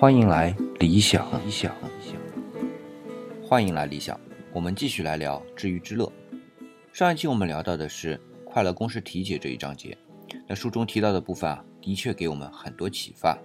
[0.00, 1.76] 欢迎来理想，理想，
[3.46, 4.18] 欢迎来理想。
[4.50, 6.10] 我们继续来聊治愈之乐。
[6.90, 9.94] 上一期我们聊到的是快乐公式题解这一章节，
[10.48, 13.36] 那书中提到的部分啊，的确给我们很多启发。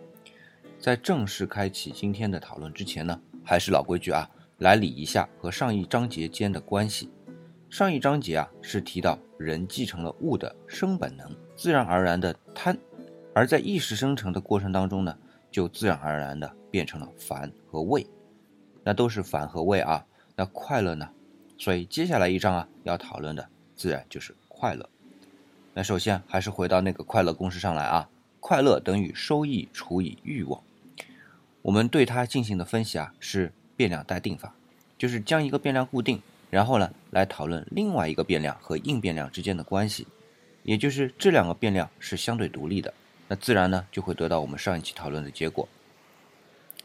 [0.79, 4.25] 在正式开启今天的讨论之前呢，还是老规矩啊，
[4.59, 7.11] 来理一下和上一章节间的关系。
[7.69, 12.77] 上一章节啊是提到人继承了物的生本能，自然而然的贪，
[13.33, 15.17] 而在意识生成的过程当中呢，
[15.55, 18.05] 就自然而然的变成了烦和畏，
[18.83, 20.05] 那都是烦和畏啊。
[20.35, 21.09] 那快乐呢？
[21.57, 24.89] 所以接下来一章啊要讨论的自然就是快乐。
[25.73, 28.09] 那首先还是回到那个快乐公式上来啊，
[28.41, 30.61] 快乐等于收益除以欲望。
[31.61, 34.53] 我们对它进行的分析啊是变量待定法，
[34.97, 36.21] 就是将一个变量固定。
[36.49, 40.05] 然后呢，来讨论另外一个变量和应变量之间的关系，
[40.63, 42.93] 也就是这两个变量是相对独立的，
[43.27, 45.67] 那自然呢就会得到我们上一期讨论的结果。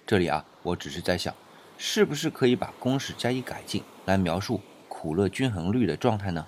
[0.07, 1.35] 这里啊，我只是在想，
[1.79, 6.47] 是不是可以把公式加以改进，来描述苦乐均衡率的状态呢？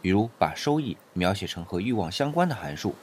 [0.00, 2.94] 比如把收益描写成和欲望相关的函数。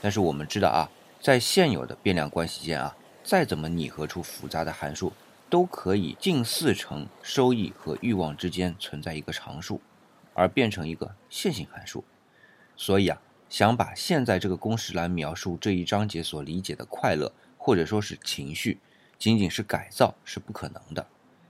[0.00, 5.12] 但是我们知道啊，在现有的变量关系间啊，再怎么拟合出复杂的函数。
[5.50, 9.80] 都可以近似成收益和欲望之间存在一个常数，
[10.32, 12.02] 而变成一个线性函数。
[12.76, 18.78] 所以啊，想把现在这个公式来描述这一章节所理解的快乐或者说是情绪，
[19.18, 21.06] 仅仅是改造是不可能的。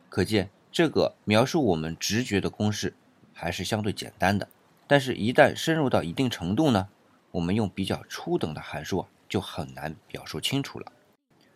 [0.09, 2.95] 可见这个描述我们直觉的公式
[3.33, 4.49] 还是相对简单的。
[4.87, 6.89] 但是，一旦深入到一定程度呢，
[7.31, 10.93] 我们用比较初等的函数啊，就很难表述清楚了。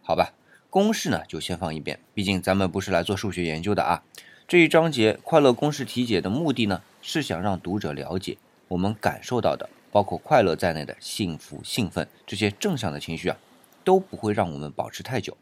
[0.03, 0.33] 好吧。
[0.71, 4.03] 公式呢，就先放一边，毕竟咱们不是来做数学研究的啊。
[4.47, 8.37] 这一章节快乐公式题解的目的呢，是想让读者了解
[8.69, 13.37] 我们感受到的，包括快乐在内的幸福、兴奋这些正向的情绪啊，
[13.85, 15.37] 都不会让我们保持太久，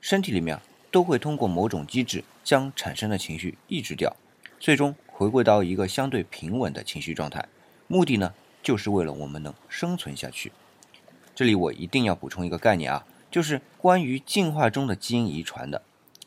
[0.00, 0.58] 身体里面
[0.90, 4.14] 都会通过某种机制将产生的情绪抑制掉，
[4.60, 7.48] 最终回归到一个相对平稳的情绪状态。
[7.88, 10.52] 目的呢，就是为了我们能生存下去。
[11.34, 13.06] 这里我一定要补充一个概念啊。
[13.30, 15.80] 就是关于进化中的基因遗传的，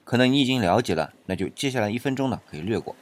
[0.04, 2.96] 可能你已经了解了，那就接下来一分钟呢可以略过。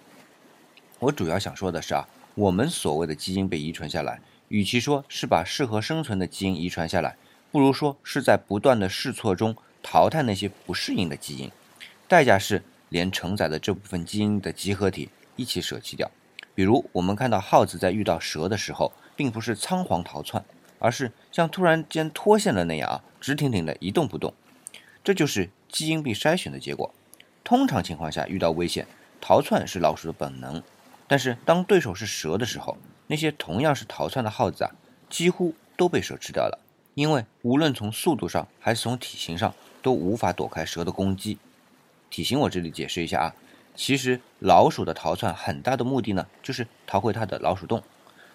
[0.99, 2.05] 我主要想说的是啊，
[2.35, 4.19] 我们所谓的基因被遗传下来，
[4.53, 7.15] 与其说是把适合生存的基因遗传下来，
[7.51, 11.51] 不如说是在不断的试错中淘汰那些不适应的基因，
[12.07, 16.11] 代价是连承载的这部分基因的集合体一起舍弃掉。
[16.53, 20.45] 比如我们看到耗子在遇到蛇的时候，并不是仓皇逃窜。
[20.77, 24.33] 而是像突然间脱线了那样啊，直挺挺的一动不动，
[25.01, 26.93] 这就是基因被筛选的结果。
[27.41, 28.85] 通常情况下，遇到危险，
[29.21, 30.61] 逃窜是老鼠的本能，
[31.07, 32.77] 但是当对手是蛇的时候，
[33.07, 34.71] 那些同样是逃窜的耗子啊，
[35.09, 36.59] 几乎都被蛇吃掉了，
[36.93, 41.37] 因为无论从速度上还是从体型上，都无法躲开蛇的攻击。
[42.09, 43.35] 体型我这里解释一下啊，
[43.75, 47.81] 其实老鼠的逃窜很大的目的呢，就是逃回它的老鼠洞。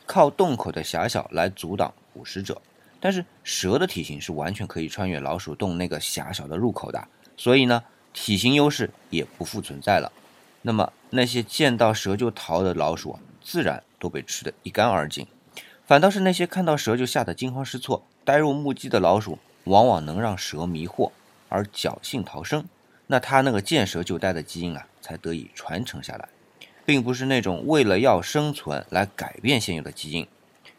[0.04, 2.60] 靠洞口的狭小来阻挡捕食者，
[2.98, 7.06] 但是蛇的体型是完全可以穿越老鼠洞那个狭小的入口的，
[7.36, 10.10] 所以呢，体型优势也不复存在了。
[10.62, 15.26] 那么那些见到蛇就逃的老鼠啊，自然都被吃得一干二净。
[15.86, 21.10] 反倒是那些看到蛇就吓得惊慌失措、呆若木鸡的老鼠，往往能让蛇迷惑
[21.48, 22.64] 而侥幸逃生。
[23.06, 26.28] 那它那个见蛇就呆的基因啊，才得以传承下来。
[26.84, 30.26] 并不是那种为了要生存来改变现有的基因，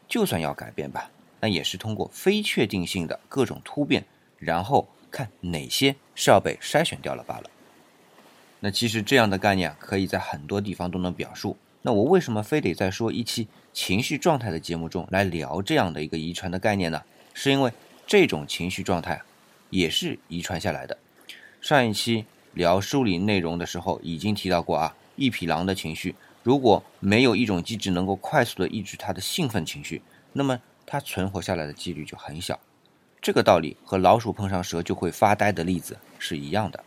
[0.08, 4.04] 就算要改变吧，那也是通过非确定性的各种突变，
[4.36, 7.44] 然后看哪些是要被筛选掉了罢了。
[8.58, 11.56] 那其实这样的概念可以在很多地方都能表述。
[11.82, 17.02] 那我为什么非得在说一期情绪状态的节目中来聊这样的一个遗传的概念呢？
[17.32, 17.72] 是因为
[18.06, 19.22] 这种情绪状态
[19.70, 20.98] 也是遗传下来的。
[21.60, 24.96] 上一期聊梳理内容的时候已经提到过啊。
[25.16, 30.00] 一匹狼的情绪，如果没有一种机制能够快速的抑制它的兴奋情绪，
[30.32, 32.58] 那么它存活下来的几率就很小。
[33.20, 36.82] 这个道理和老鼠碰上蛇就会发呆的例子是一样的。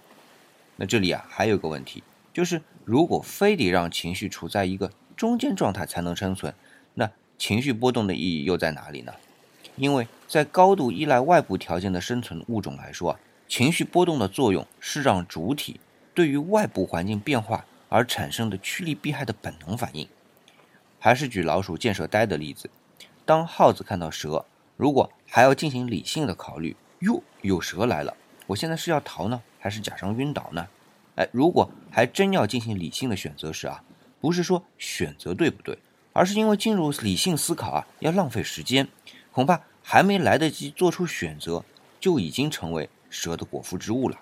[0.77, 2.01] 那这里啊还有个问题，
[2.33, 6.53] 就是如果非得让情绪处在一个中间状态才能生存，
[6.95, 9.13] 那情绪波动的意义又在哪里呢？
[9.77, 15.79] 因为在高度依赖外部条件的生存物种来说，情绪波动的作用是让主体
[16.13, 17.65] 对于外部环境变化。
[17.89, 20.07] 而产生的趋利避害的本能反应，
[20.97, 22.67] 还是举老鼠见蛇呆的例子。
[23.23, 24.47] 当耗子看到蛇，
[24.77, 30.67] 如果还要进行理性的考虑，哟，有蛇来了，我现在是要逃呢，还是假装晕倒呢？
[31.15, 33.83] 哎，如果还真要进行理性的选择时啊，
[34.19, 35.77] 不是说选择对不对，
[36.11, 38.87] 而是因为进入理性思考啊，要浪费时间，
[39.31, 41.63] 恐怕还没来得及做出选择，
[41.99, 44.19] 就已经成为蛇的果腹之物了。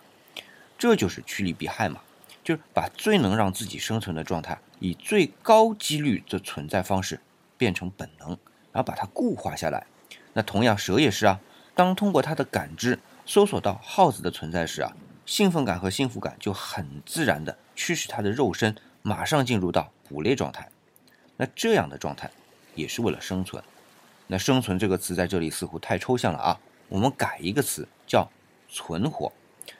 [0.77, 2.01] 这就是趋利避害嘛，
[2.43, 7.21] 就是把最能让自己生存的状态，以最高几率的存在方式
[7.57, 8.29] 变成本能，
[8.71, 9.85] 然后把它固化下来。
[10.33, 11.39] 那同样，蛇也是啊，
[11.75, 14.91] 当通过它的感知搜索到耗子的存在时啊，
[15.25, 20.69] 兴奋感和幸福感就很自然的驱使他的肉身马上进入到捕猎状态。
[21.37, 22.29] 那这样的状态
[22.75, 23.63] 也是为了生存。
[24.27, 26.59] 那生存这个词在这里似乎太抽象了啊，
[26.89, 28.29] 我们改一个词叫
[28.69, 29.31] 存活，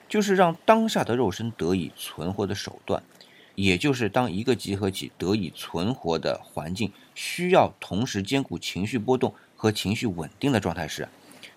[0.10, 3.02] 就是让当下的肉身得以存活的手段。
[3.56, 11.08] 也就是当一个集合体得以存活的环境需要同时兼顾情绪波动和情绪稳定的状态时，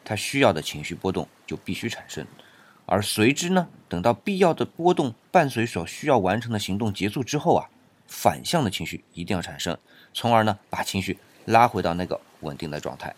[0.05, 2.27] 它需要的情绪波动就必须产生。
[2.87, 7.71] 而随之呢，等到必要的波动伴随所需要完成的行动结束之后啊，
[8.07, 9.77] 反向的情绪一定要产生。
[10.13, 13.15] 从而呢，把情绪拉回到那个稳定的状态。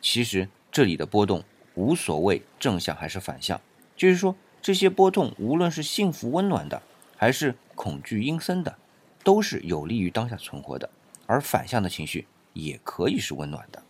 [0.00, 1.44] 其实这里的波动
[1.74, 3.60] 无所谓正向还是反向，
[3.96, 6.82] 就是说这些波动无论是幸福温暖的，
[7.16, 8.76] 还是恐惧阴森的，
[9.22, 10.88] 都是有利于当下存活的。
[11.26, 13.82] 而反向的情绪也可以是温暖的。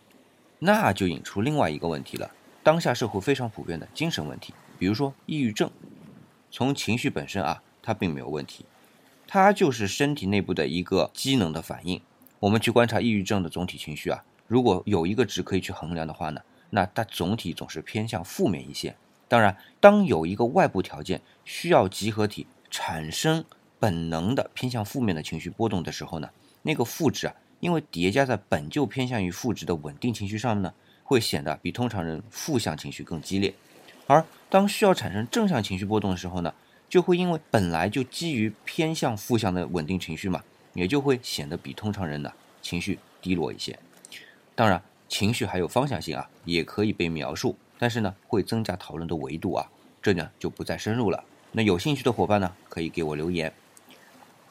[0.59, 2.31] 那就引出另外一个问题了：
[2.61, 5.69] 当下社会非常普遍的精神问题，比如说抑郁症，
[6.51, 8.65] 从情绪本身啊，它并没有问题，
[9.27, 12.01] 它就是身体内部的一个机能的反应。
[12.39, 16.41] 我们去观察抑郁症的总体情绪啊，如果有一个值可以去衡量的话呢，
[16.71, 18.95] 那它总体总是偏向负面一些。
[19.29, 23.43] 当然，当有一个外部条件需要集合体产生
[23.79, 26.29] 本能的偏向负面的情绪波动的时候呢，
[26.61, 30.73] 那个负值啊，因为叠加在本就偏向于负值的稳定情绪上面呢，
[31.03, 33.53] 会显得比通常人负向情绪更激烈。
[34.05, 34.23] 而
[34.53, 36.53] 当需要产生正向情绪波动的时候呢，
[36.87, 40.43] 就会因为本来就基于偏向负向的稳定情绪嘛。
[40.75, 43.79] 也就会显得比通常人呢情绪低落一些。
[44.53, 49.71] 当然，情绪还有方向性啊，也可以被描述，但是呢，会增加讨论的维度啊，
[50.03, 51.23] 这呢就不再深入了。
[51.53, 53.51] 那有兴趣的伙伴呢，可以给我留言。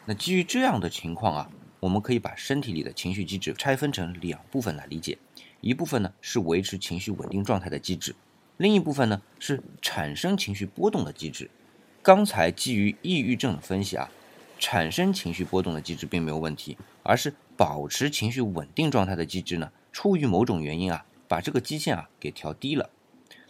[0.06, 5.16] 那基于这样的情况啊，我们可以把身体里的情绪机制拆分成两部分来理解，
[5.60, 8.16] 一部分呢是维持情绪稳定状态的机制，
[8.56, 11.50] 另一部分呢是产生情绪波动的机制。
[12.02, 14.10] 刚才基于抑郁症的分析啊。
[14.64, 22.88] 产生情绪波动的机制并没有问题，而是保持情绪稳定状态的机制呢，出于某种原因啊，把这个基线啊给调低了。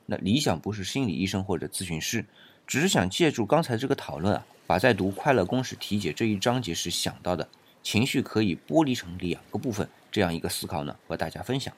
[0.06, 2.24] 那理想不是心理医生或者咨询师，
[2.66, 7.46] 只是想借助刚才这个讨论啊，把在读《快乐公式题解》这一章节时想到的
[7.82, 11.74] 情绪可以剥离成两个部分这样一个思考呢，和大家分享。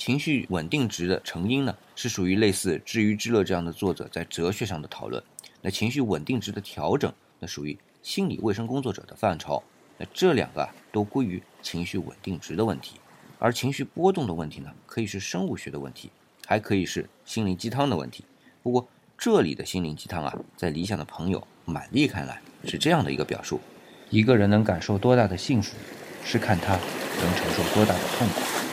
[0.00, 5.22] 情绪稳定值的成因呢，是属于类似知鱼之乐这样的作者在哲学上的讨论。
[5.60, 7.78] 那情绪稳定值的调整，那属于。
[8.02, 9.62] 心理卫生工作者的范畴，
[9.98, 12.98] 那这两个都归于情绪稳定值的问题，
[13.38, 16.10] 而情绪波动的问题呢，可以是生物学的问题，
[16.46, 18.24] 还可以是心灵鸡汤的问题。
[18.62, 18.88] 不过
[19.18, 23.60] 这里的心灵鸡汤啊，在理想的朋友满丽看来是这样的一个表述：
[24.08, 25.76] 一个人能感受多大的幸福，
[26.24, 28.69] 是看他能承受多大的痛苦。